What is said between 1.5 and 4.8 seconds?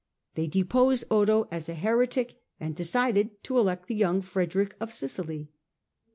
as a heretic and decided to elect the young Frederick